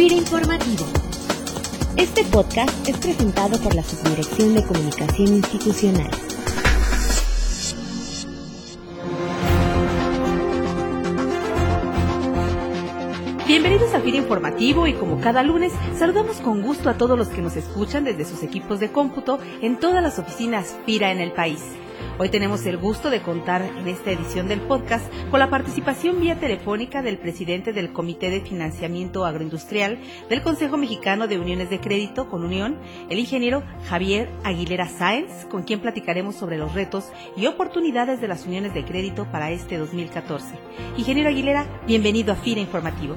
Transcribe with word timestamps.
FIRA 0.00 0.14
Informativo. 0.14 0.86
Este 1.94 2.24
podcast 2.24 2.88
es 2.88 2.96
presentado 2.96 3.58
por 3.58 3.74
la 3.74 3.82
Subdirección 3.82 4.54
de 4.54 4.64
Comunicación 4.64 5.28
Institucional. 5.28 6.10
Bienvenidos 13.46 13.92
a 13.92 14.00
FIRA 14.00 14.16
Informativo 14.16 14.86
y 14.86 14.94
como 14.94 15.20
cada 15.20 15.42
lunes 15.42 15.74
saludamos 15.98 16.38
con 16.38 16.62
gusto 16.62 16.88
a 16.88 16.94
todos 16.94 17.18
los 17.18 17.28
que 17.28 17.42
nos 17.42 17.56
escuchan 17.56 18.04
desde 18.04 18.24
sus 18.24 18.42
equipos 18.42 18.80
de 18.80 18.90
cómputo 18.90 19.38
en 19.60 19.78
todas 19.78 20.02
las 20.02 20.18
oficinas 20.18 20.78
FIRA 20.86 21.12
en 21.12 21.20
el 21.20 21.32
país. 21.32 21.60
Hoy 22.18 22.28
tenemos 22.28 22.66
el 22.66 22.76
gusto 22.76 23.10
de 23.10 23.22
contar 23.22 23.62
en 23.62 23.88
esta 23.88 24.10
edición 24.10 24.48
del 24.48 24.60
podcast 24.60 25.10
con 25.30 25.40
la 25.40 25.50
participación 25.50 26.20
vía 26.20 26.38
telefónica 26.38 27.02
del 27.02 27.18
presidente 27.18 27.72
del 27.72 27.92
Comité 27.92 28.30
de 28.30 28.40
Financiamiento 28.40 29.24
Agroindustrial 29.24 29.98
del 30.28 30.42
Consejo 30.42 30.76
Mexicano 30.76 31.28
de 31.28 31.38
Uniones 31.38 31.70
de 31.70 31.80
Crédito 31.80 32.28
con 32.28 32.44
Unión, 32.44 32.76
el 33.08 33.18
ingeniero 33.18 33.62
Javier 33.88 34.28
Aguilera 34.44 34.86
Sáenz, 34.86 35.46
con 35.46 35.62
quien 35.62 35.80
platicaremos 35.80 36.36
sobre 36.36 36.58
los 36.58 36.74
retos 36.74 37.10
y 37.36 37.46
oportunidades 37.46 38.20
de 38.20 38.28
las 38.28 38.46
uniones 38.46 38.74
de 38.74 38.84
crédito 38.84 39.26
para 39.30 39.50
este 39.50 39.78
2014. 39.78 40.58
Ingeniero 40.96 41.28
Aguilera, 41.28 41.66
bienvenido 41.86 42.32
a 42.32 42.36
FIRA 42.36 42.60
Informativo. 42.60 43.16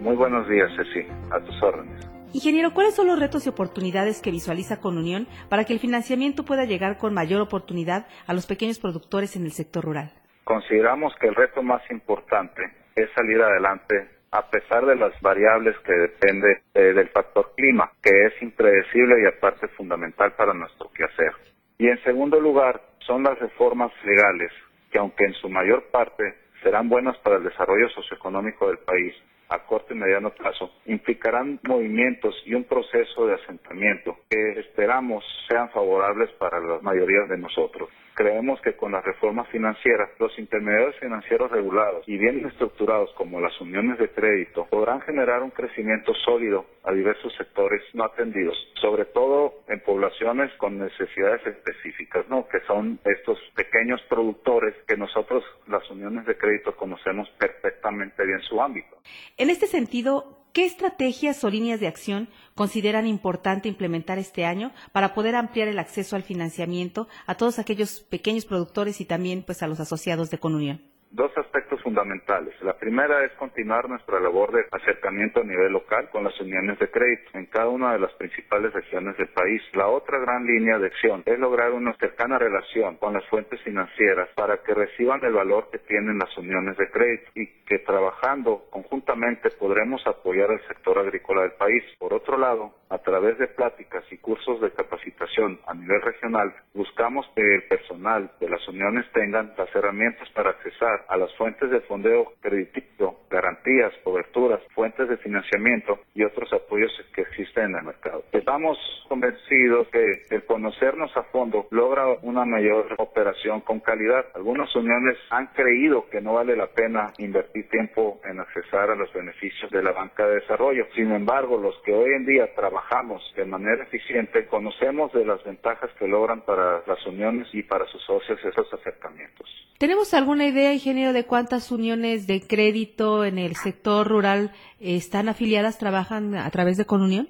Muy 0.00 0.16
buenos 0.16 0.48
días, 0.48 0.70
Ceci. 0.76 1.06
A 1.30 1.40
tus 1.40 1.62
órdenes. 1.62 2.13
Ingeniero, 2.34 2.74
¿cuáles 2.74 2.96
son 2.96 3.06
los 3.06 3.20
retos 3.20 3.46
y 3.46 3.48
oportunidades 3.48 4.20
que 4.20 4.32
visualiza 4.32 4.80
con 4.80 4.98
Unión 4.98 5.28
para 5.48 5.62
que 5.62 5.72
el 5.72 5.78
financiamiento 5.78 6.44
pueda 6.44 6.64
llegar 6.64 6.98
con 6.98 7.14
mayor 7.14 7.40
oportunidad 7.40 8.08
a 8.26 8.34
los 8.34 8.44
pequeños 8.44 8.80
productores 8.80 9.36
en 9.36 9.44
el 9.44 9.52
sector 9.52 9.84
rural? 9.84 10.10
Consideramos 10.42 11.14
que 11.20 11.28
el 11.28 11.36
reto 11.36 11.62
más 11.62 11.80
importante 11.92 12.60
es 12.96 13.08
salir 13.14 13.40
adelante 13.40 14.08
a 14.32 14.50
pesar 14.50 14.84
de 14.84 14.96
las 14.96 15.12
variables 15.20 15.76
que 15.86 15.92
depende 15.92 16.62
eh, 16.74 16.92
del 16.92 17.08
factor 17.10 17.52
clima, 17.56 17.92
que 18.02 18.10
es 18.26 18.42
impredecible 18.42 19.22
y 19.22 19.26
aparte 19.26 19.68
fundamental 19.68 20.32
para 20.32 20.52
nuestro 20.52 20.90
quehacer. 20.90 21.30
Y 21.78 21.86
en 21.86 22.02
segundo 22.02 22.40
lugar, 22.40 22.82
son 23.06 23.22
las 23.22 23.38
reformas 23.38 23.92
legales, 24.04 24.50
que 24.90 24.98
aunque 24.98 25.24
en 25.24 25.34
su 25.34 25.48
mayor 25.48 25.84
parte 25.92 26.34
serán 26.64 26.88
buenas 26.88 27.16
para 27.18 27.36
el 27.36 27.44
desarrollo 27.44 27.88
socioeconómico 27.90 28.66
del 28.66 28.78
país, 28.78 29.14
a 29.54 29.64
corto 29.66 29.94
y 29.94 29.96
mediano 29.96 30.30
plazo 30.30 30.70
implicarán 30.86 31.60
movimientos 31.62 32.34
y 32.44 32.54
un 32.54 32.64
proceso 32.64 33.26
de 33.26 33.34
asentamiento 33.34 34.16
que 34.28 34.58
esperamos 34.60 35.24
sean 35.48 35.70
favorables 35.70 36.30
para 36.32 36.58
la 36.60 36.80
mayoría 36.80 37.22
de 37.28 37.38
nosotros. 37.38 37.88
Creemos 38.14 38.60
que 38.60 38.76
con 38.76 38.92
las 38.92 39.04
reformas 39.04 39.48
financieras, 39.48 40.08
los 40.20 40.38
intermediarios 40.38 40.94
financieros 41.00 41.50
regulados 41.50 42.04
y 42.06 42.16
bien 42.16 42.46
estructurados 42.46 43.10
como 43.14 43.40
las 43.40 43.60
uniones 43.60 43.98
de 43.98 44.08
crédito 44.08 44.66
podrán 44.70 45.00
generar 45.00 45.42
un 45.42 45.50
crecimiento 45.50 46.14
sólido 46.24 46.64
a 46.84 46.92
diversos 46.92 47.34
sectores 47.34 47.82
no 47.92 48.04
atendidos, 48.04 48.56
sobre 48.80 49.06
todo 49.06 49.54
en 49.66 49.80
poblaciones 49.80 50.52
con 50.58 50.78
necesidades 50.78 51.44
específicas, 51.44 52.28
¿no? 52.28 52.46
que 52.46 52.60
son 52.68 53.00
estos 53.04 53.38
pequeños 53.56 54.00
productores 54.08 54.74
que 54.86 54.96
nosotros, 54.96 55.42
las 55.66 55.88
uniones 55.90 56.24
de 56.26 56.36
crédito, 56.36 56.76
conocemos 56.76 57.28
perfectamente 57.30 58.24
bien 58.24 58.40
su 58.42 58.62
ámbito. 58.62 58.96
En 59.44 59.50
este 59.50 59.66
sentido, 59.66 60.40
¿Qué 60.54 60.64
estrategias 60.64 61.44
o 61.44 61.50
líneas 61.50 61.80
de 61.80 61.86
acción 61.86 62.30
consideran 62.54 63.06
importante 63.06 63.68
implementar 63.68 64.18
este 64.18 64.46
año 64.46 64.72
para 64.92 65.12
poder 65.12 65.34
ampliar 65.34 65.68
el 65.68 65.78
acceso 65.78 66.16
al 66.16 66.22
financiamiento 66.22 67.08
a 67.26 67.34
todos 67.34 67.58
aquellos 67.58 68.00
pequeños 68.00 68.46
productores 68.46 69.02
y 69.02 69.04
también 69.04 69.42
pues 69.42 69.62
a 69.62 69.66
los 69.66 69.80
asociados 69.80 70.30
de 70.30 70.38
Conunión? 70.38 70.93
Dos 71.14 71.30
aspectos 71.38 71.80
fundamentales. 71.82 72.54
La 72.62 72.76
primera 72.76 73.24
es 73.24 73.30
continuar 73.32 73.88
nuestra 73.88 74.18
labor 74.18 74.50
de 74.52 74.64
acercamiento 74.72 75.40
a 75.40 75.44
nivel 75.44 75.72
local 75.72 76.10
con 76.10 76.24
las 76.24 76.38
uniones 76.40 76.78
de 76.80 76.90
crédito 76.90 77.30
en 77.34 77.46
cada 77.46 77.68
una 77.68 77.92
de 77.92 78.00
las 78.00 78.12
principales 78.14 78.72
regiones 78.72 79.16
del 79.16 79.28
país. 79.28 79.62
La 79.74 79.86
otra 79.86 80.18
gran 80.18 80.44
línea 80.44 80.78
de 80.78 80.88
acción 80.88 81.22
es 81.24 81.38
lograr 81.38 81.70
una 81.70 81.94
cercana 81.94 82.36
relación 82.38 82.96
con 82.96 83.14
las 83.14 83.24
fuentes 83.26 83.60
financieras 83.62 84.28
para 84.34 84.58
que 84.64 84.74
reciban 84.74 85.24
el 85.24 85.34
valor 85.34 85.68
que 85.70 85.78
tienen 85.78 86.18
las 86.18 86.36
uniones 86.36 86.76
de 86.76 86.90
crédito 86.90 87.30
y 87.36 87.46
que 87.64 87.78
trabajando 87.78 88.64
conjuntamente 88.70 89.50
podremos 89.50 90.04
apoyar 90.06 90.50
al 90.50 90.66
sector 90.66 90.98
agrícola 90.98 91.42
del 91.42 91.52
país. 91.52 91.84
Por 91.98 92.12
otro 92.12 92.36
lado, 92.36 92.74
a 92.90 92.98
través 92.98 93.38
de 93.38 93.46
pláticas 93.46 94.04
y 94.10 94.18
cursos 94.18 94.60
de 94.60 94.72
capacitación 94.72 95.60
a 95.66 95.74
nivel 95.74 96.02
regional, 96.02 96.52
buscamos 96.74 97.26
que 97.36 97.54
el 97.54 97.62
personal 97.64 98.30
de 98.40 98.48
las 98.48 98.66
uniones 98.68 99.06
tengan 99.12 99.52
las 99.56 99.74
herramientas 99.74 100.28
para 100.30 100.50
accesar 100.50 101.03
a 101.08 101.16
las 101.16 101.32
fuentes 101.34 101.70
de 101.70 101.80
fondeo 101.82 102.32
crediticio, 102.40 103.16
garantías, 103.34 103.92
coberturas, 104.04 104.60
fuentes 104.74 105.08
de 105.08 105.16
financiamiento 105.16 105.98
y 106.14 106.22
otros 106.22 106.52
apoyos 106.52 106.90
que 107.12 107.22
existen 107.22 107.64
en 107.70 107.76
el 107.76 107.82
mercado. 107.82 108.22
Estamos 108.32 108.78
convencidos 109.08 109.88
que 109.88 110.22
el 110.30 110.44
conocernos 110.44 111.14
a 111.16 111.24
fondo 111.24 111.66
logra 111.70 112.06
una 112.22 112.44
mayor 112.44 112.94
operación 112.98 113.60
con 113.60 113.80
calidad. 113.80 114.24
Algunas 114.34 114.74
uniones 114.76 115.18
han 115.30 115.48
creído 115.48 116.08
que 116.10 116.20
no 116.20 116.34
vale 116.34 116.56
la 116.56 116.68
pena 116.68 117.12
invertir 117.18 117.68
tiempo 117.68 118.20
en 118.24 118.38
accesar 118.38 118.90
a 118.90 118.94
los 118.94 119.12
beneficios 119.12 119.70
de 119.70 119.82
la 119.82 119.92
banca 119.92 120.26
de 120.26 120.36
desarrollo. 120.36 120.86
Sin 120.94 121.10
embargo, 121.10 121.58
los 121.58 121.74
que 121.84 121.92
hoy 121.92 122.12
en 122.14 122.26
día 122.26 122.54
trabajamos 122.54 123.22
de 123.36 123.44
manera 123.44 123.82
eficiente 123.82 124.46
conocemos 124.46 125.12
de 125.12 125.24
las 125.24 125.42
ventajas 125.44 125.90
que 125.98 126.06
logran 126.06 126.42
para 126.42 126.82
las 126.86 127.04
uniones 127.06 127.48
y 127.52 127.62
para 127.62 127.86
sus 127.86 128.02
socios 128.04 128.38
esos 128.44 128.72
acercamientos. 128.72 129.48
¿Tenemos 129.78 130.14
alguna 130.14 130.46
idea, 130.46 130.72
ingeniero, 130.72 131.12
de 131.12 131.24
cuántas 131.24 131.72
uniones 131.72 132.28
de 132.28 132.40
crédito 132.46 133.23
en 133.24 133.38
el 133.38 133.56
sector 133.56 134.06
rural 134.06 134.52
están 134.80 135.28
afiliadas, 135.28 135.78
trabajan 135.78 136.34
a 136.34 136.50
través 136.50 136.76
de 136.76 136.86
Conunión? 136.86 137.28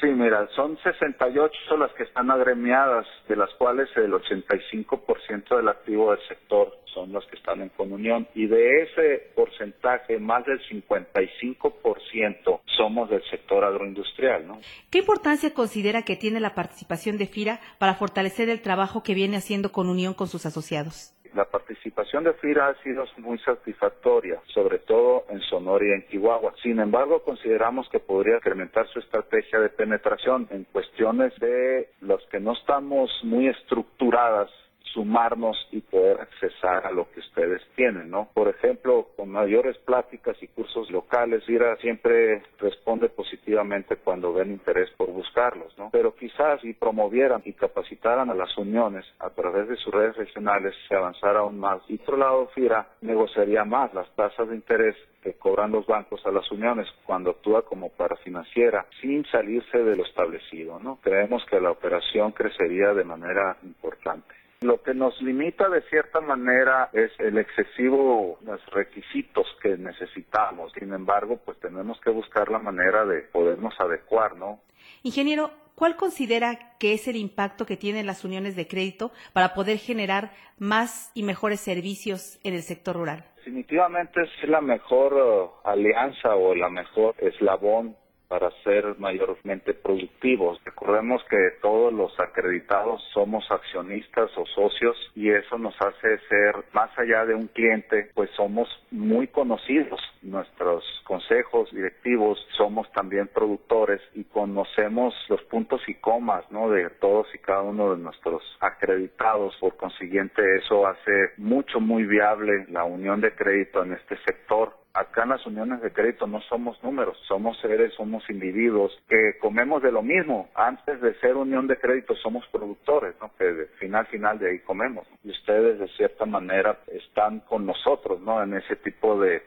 Sí, 0.00 0.08
mira, 0.08 0.48
son 0.56 0.76
68 0.82 1.76
las 1.78 1.92
que 1.92 2.02
están 2.02 2.30
agremiadas, 2.30 3.06
de 3.28 3.36
las 3.36 3.48
cuales 3.54 3.88
el 3.96 4.12
85% 4.12 5.56
del 5.56 5.68
activo 5.68 6.10
del 6.10 6.20
sector 6.28 6.76
son 6.92 7.12
los 7.12 7.24
que 7.26 7.36
están 7.36 7.60
en 7.60 7.68
comunión 7.70 8.28
y 8.34 8.46
de 8.46 8.82
ese 8.82 9.30
porcentaje 9.34 10.18
más 10.18 10.44
del 10.46 10.60
55% 10.68 12.60
somos 12.76 13.08
del 13.10 13.22
sector 13.30 13.64
agroindustrial, 13.64 14.46
¿no? 14.46 14.60
¿Qué 14.90 14.98
importancia 14.98 15.54
considera 15.54 16.02
que 16.02 16.16
tiene 16.16 16.40
la 16.40 16.54
participación 16.54 17.16
de 17.16 17.26
FIRA 17.26 17.60
para 17.78 17.94
fortalecer 17.94 18.48
el 18.48 18.62
trabajo 18.62 19.02
que 19.02 19.14
viene 19.14 19.36
haciendo 19.36 19.72
Conunión 19.72 20.14
con 20.14 20.28
sus 20.28 20.44
asociados? 20.46 21.14
La 21.34 21.44
participación 21.46 22.22
de 22.22 22.32
FIRA 22.34 22.68
ha 22.68 22.82
sido 22.82 23.04
muy 23.18 23.38
satisfactoria, 23.40 24.40
sobre 24.46 24.78
todo 24.78 25.24
en 25.28 25.40
Sonora 25.40 25.84
y 25.84 25.90
en 25.90 26.06
Chihuahua. 26.08 26.54
Sin 26.62 26.78
embargo, 26.78 27.24
consideramos 27.24 27.88
que 27.88 27.98
podría 27.98 28.36
incrementar 28.36 28.86
su 28.88 29.00
estrategia 29.00 29.58
de 29.58 29.68
penetración 29.68 30.46
en 30.50 30.62
cuestiones 30.64 31.34
de 31.40 31.88
los 32.00 32.24
que 32.28 32.38
no 32.38 32.52
estamos 32.52 33.10
muy 33.24 33.48
estructuradas 33.48 34.48
sumarnos 34.94 35.56
y 35.72 35.80
poder 35.80 36.20
accesar 36.20 36.86
a 36.86 36.92
lo 36.92 37.10
que 37.10 37.20
ustedes 37.20 37.60
tienen, 37.74 38.08
¿no? 38.10 38.28
Por 38.32 38.48
ejemplo, 38.48 39.08
con 39.16 39.28
mayores 39.30 39.76
pláticas 39.78 40.40
y 40.42 40.48
cursos 40.48 40.90
locales, 40.90 41.46
IRA 41.48 41.76
siempre 41.76 42.42
responde 42.58 43.08
positivamente 43.10 43.96
cuando 43.96 44.32
ven 44.32 44.52
interés 44.52 44.88
por 44.96 45.10
buscarlos, 45.10 45.76
¿no? 45.76 45.90
Pero 45.92 46.14
quizás 46.14 46.60
si 46.62 46.72
promovieran 46.72 47.42
y 47.44 47.52
capacitaran 47.52 48.30
a 48.30 48.34
las 48.34 48.56
uniones 48.56 49.04
a 49.18 49.30
través 49.30 49.68
de 49.68 49.76
sus 49.76 49.92
redes 49.92 50.16
regionales, 50.16 50.74
se 50.88 50.94
avanzara 50.94 51.40
aún 51.40 51.58
más. 51.58 51.82
Y 51.88 51.98
por 51.98 52.14
otro 52.14 52.16
lado, 52.28 52.46
FIRA 52.54 52.86
negociaría 53.00 53.64
más 53.64 53.92
las 53.92 54.08
tasas 54.14 54.48
de 54.48 54.54
interés 54.54 54.94
que 55.22 55.32
cobran 55.32 55.72
los 55.72 55.86
bancos 55.86 56.24
a 56.26 56.30
las 56.30 56.48
uniones 56.52 56.86
cuando 57.04 57.30
actúa 57.30 57.62
como 57.62 57.88
parafinanciera 57.88 58.86
sin 59.00 59.24
salirse 59.26 59.78
de 59.78 59.96
lo 59.96 60.04
establecido, 60.04 60.78
¿no? 60.78 61.00
Creemos 61.02 61.44
que 61.46 61.60
la 61.60 61.70
operación 61.70 62.32
crecería 62.32 62.92
de 62.92 63.04
manera 63.04 63.56
importante. 63.64 64.43
Lo 64.60 64.82
que 64.82 64.94
nos 64.94 65.20
limita 65.20 65.68
de 65.68 65.82
cierta 65.82 66.20
manera 66.20 66.88
es 66.92 67.10
el 67.18 67.38
excesivo 67.38 68.38
los 68.44 68.64
requisitos 68.70 69.46
que 69.62 69.76
necesitamos. 69.76 70.72
Sin 70.78 70.92
embargo, 70.92 71.38
pues 71.44 71.58
tenemos 71.60 72.00
que 72.00 72.10
buscar 72.10 72.50
la 72.50 72.58
manera 72.58 73.04
de 73.04 73.20
podernos 73.22 73.74
adecuar, 73.78 74.36
¿no? 74.36 74.60
Ingeniero, 75.02 75.50
¿cuál 75.74 75.96
considera 75.96 76.76
que 76.78 76.94
es 76.94 77.08
el 77.08 77.16
impacto 77.16 77.66
que 77.66 77.76
tienen 77.76 78.06
las 78.06 78.24
uniones 78.24 78.56
de 78.56 78.66
crédito 78.66 79.12
para 79.32 79.54
poder 79.54 79.78
generar 79.78 80.32
más 80.58 81.10
y 81.14 81.22
mejores 81.22 81.60
servicios 81.60 82.38
en 82.44 82.54
el 82.54 82.62
sector 82.62 82.96
rural? 82.96 83.24
Definitivamente 83.36 84.22
es 84.22 84.48
la 84.48 84.62
mejor 84.62 85.12
uh, 85.12 85.68
alianza 85.68 86.34
o 86.34 86.54
la 86.54 86.70
mejor 86.70 87.14
eslabón 87.18 87.96
para 88.28 88.50
ser 88.62 88.98
mayormente 88.98 89.74
productivos. 89.74 90.58
Recordemos 90.84 91.24
que 91.30 91.52
todos 91.62 91.94
los 91.94 92.12
acreditados 92.20 93.02
somos 93.14 93.50
accionistas 93.50 94.30
o 94.36 94.44
socios 94.44 94.94
y 95.14 95.30
eso 95.30 95.56
nos 95.56 95.74
hace 95.80 96.18
ser 96.28 96.56
más 96.74 96.90
allá 96.98 97.24
de 97.24 97.34
un 97.34 97.46
cliente, 97.46 98.10
pues 98.12 98.28
somos 98.36 98.68
muy 98.90 99.26
conocidos. 99.28 99.98
Nuestros 100.24 100.84
consejos 101.04 101.70
directivos 101.70 102.38
somos 102.56 102.90
también 102.92 103.28
productores 103.28 104.00
y 104.14 104.24
conocemos 104.24 105.14
los 105.28 105.42
puntos 105.42 105.80
y 105.86 105.94
comas, 105.94 106.50
¿no? 106.50 106.70
De 106.70 106.88
todos 106.90 107.26
y 107.34 107.38
cada 107.38 107.62
uno 107.62 107.94
de 107.94 108.02
nuestros 108.02 108.42
acreditados. 108.60 109.54
Por 109.60 109.76
consiguiente, 109.76 110.42
eso 110.56 110.86
hace 110.86 111.32
mucho 111.36 111.78
muy 111.78 112.04
viable 112.04 112.66
la 112.70 112.84
unión 112.84 113.20
de 113.20 113.34
crédito 113.34 113.82
en 113.82 113.92
este 113.92 114.16
sector 114.24 114.72
Acá 114.96 115.24
en 115.24 115.30
las 115.30 115.44
uniones 115.44 115.82
de 115.82 115.92
crédito 115.92 116.28
no 116.28 116.40
somos 116.42 116.80
números, 116.84 117.18
somos 117.26 117.58
seres, 117.58 117.92
somos 117.94 118.22
individuos 118.30 118.96
que 119.08 119.36
comemos 119.40 119.82
de 119.82 119.90
lo 119.90 120.02
mismo. 120.02 120.48
Antes 120.54 121.00
de 121.00 121.18
ser 121.18 121.34
unión 121.34 121.66
de 121.66 121.76
crédito 121.78 122.14
somos 122.14 122.46
productores, 122.52 123.16
¿no? 123.20 123.32
Que 123.36 123.44
de 123.44 123.66
final 123.80 124.06
final 124.06 124.38
de 124.38 124.50
ahí 124.50 124.60
comemos. 124.60 125.04
Y 125.24 125.30
ustedes 125.32 125.80
de 125.80 125.88
cierta 125.96 126.26
manera 126.26 126.78
están 126.86 127.40
con 127.40 127.66
nosotros, 127.66 128.20
¿no? 128.20 128.40
En 128.40 128.54
ese 128.54 128.76
tipo 128.76 129.20
de 129.20 129.42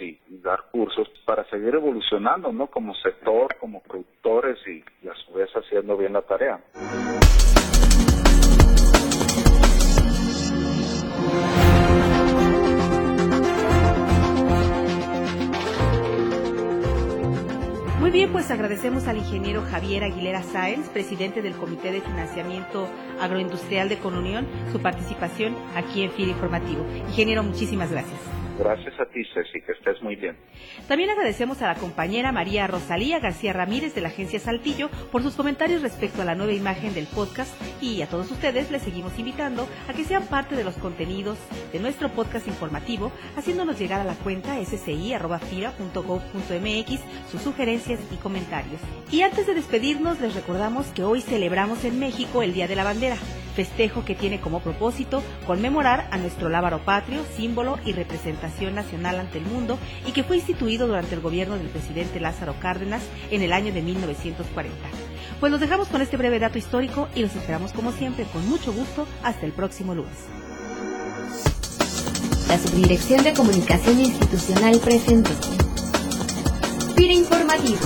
y, 0.00 0.18
dar 0.42 0.64
cursos 0.70 1.08
para 1.24 1.44
seguir 1.50 1.74
evolucionando, 1.74 2.52
¿no? 2.52 2.66
Como 2.68 2.94
sector, 2.94 3.56
como 3.58 3.80
productores 3.80 4.58
y, 4.66 4.84
y 5.04 5.08
a 5.08 5.14
su 5.14 5.32
vez 5.32 5.50
haciendo 5.54 5.96
bien 5.96 6.12
la 6.12 6.22
tarea. 6.22 6.60
Muy 18.00 18.10
bien, 18.10 18.30
pues 18.30 18.50
agradecemos 18.50 19.08
al 19.08 19.18
ingeniero 19.18 19.62
Javier 19.62 20.04
Aguilera 20.04 20.42
Sáenz, 20.42 20.88
presidente 20.90 21.42
del 21.42 21.56
Comité 21.56 21.90
de 21.90 22.00
Financiamiento 22.00 22.88
Agroindustrial 23.20 23.88
de 23.88 23.98
Conunión, 23.98 24.46
su 24.70 24.80
participación 24.80 25.56
aquí 25.74 26.02
en 26.02 26.12
FIR 26.12 26.28
Informativo. 26.28 26.84
Ingeniero, 27.08 27.42
muchísimas 27.42 27.90
gracias. 27.90 28.35
Gracias 28.58 28.98
a 28.98 29.04
ti, 29.06 29.22
Ceci, 29.34 29.60
que 29.60 29.72
estés 29.72 30.02
muy 30.02 30.16
bien. 30.16 30.34
También 30.88 31.10
agradecemos 31.10 31.60
a 31.60 31.66
la 31.66 31.74
compañera 31.74 32.32
María 32.32 32.66
Rosalía 32.66 33.18
García 33.18 33.52
Ramírez 33.52 33.94
de 33.94 34.00
la 34.00 34.08
agencia 34.08 34.40
Saltillo 34.40 34.88
por 35.12 35.22
sus 35.22 35.34
comentarios 35.34 35.82
respecto 35.82 36.22
a 36.22 36.24
la 36.24 36.34
nueva 36.34 36.54
imagen 36.54 36.94
del 36.94 37.06
podcast 37.06 37.52
y 37.82 38.00
a 38.00 38.08
todos 38.08 38.30
ustedes 38.30 38.70
les 38.70 38.80
seguimos 38.82 39.18
invitando 39.18 39.68
a 39.88 39.92
que 39.92 40.04
sean 40.04 40.26
parte 40.26 40.56
de 40.56 40.64
los 40.64 40.78
contenidos 40.78 41.36
de 41.72 41.80
nuestro 41.80 42.08
podcast 42.08 42.48
informativo, 42.48 43.12
haciéndonos 43.36 43.78
llegar 43.78 44.00
a 44.00 44.04
la 44.04 44.14
cuenta 44.14 44.58
sci.fira.gov.mx 44.58 47.00
sus 47.30 47.42
sugerencias 47.42 48.00
y 48.10 48.16
comentarios. 48.16 48.80
Y 49.12 49.20
antes 49.22 49.46
de 49.46 49.54
despedirnos, 49.54 50.20
les 50.20 50.34
recordamos 50.34 50.86
que 50.88 51.04
hoy 51.04 51.20
celebramos 51.20 51.84
en 51.84 51.98
México 51.98 52.42
el 52.42 52.54
Día 52.54 52.68
de 52.68 52.76
la 52.76 52.84
Bandera, 52.84 53.16
festejo 53.56 54.04
que 54.04 54.14
tiene 54.14 54.38
como 54.38 54.60
propósito 54.60 55.22
conmemorar 55.46 56.08
a 56.12 56.18
nuestro 56.18 56.48
lábaro 56.48 56.84
patrio, 56.84 57.24
símbolo 57.36 57.78
y 57.84 57.92
representación 57.92 58.74
nacional 58.74 59.18
ante 59.18 59.38
el 59.38 59.46
mundo 59.46 59.78
y 60.06 60.12
que 60.12 60.22
fue 60.22 60.36
instituido 60.36 60.86
durante 60.86 61.14
el 61.14 61.22
gobierno 61.22 61.56
del 61.56 61.68
presidente 61.68 62.20
Lázaro 62.20 62.54
Cárdenas 62.60 63.02
en 63.30 63.42
el 63.42 63.52
año 63.52 63.72
de 63.72 63.82
1940. 63.82 64.76
Pues 65.40 65.50
nos 65.50 65.60
dejamos 65.60 65.88
con 65.88 66.02
este 66.02 66.16
breve 66.16 66.38
dato 66.38 66.58
histórico 66.58 67.08
y 67.14 67.22
los 67.22 67.34
esperamos 67.34 67.72
como 67.72 67.92
siempre 67.92 68.24
con 68.26 68.46
mucho 68.48 68.72
gusto 68.72 69.06
hasta 69.22 69.46
el 69.46 69.52
próximo 69.52 69.94
lunes. 69.94 70.16
La 72.48 72.58
Subdirección 72.58 73.24
de 73.24 73.32
Comunicación 73.32 73.98
Institucional 73.98 74.78
presentó. 74.78 75.30
Pira 76.94 77.12
Informativo. 77.12 77.78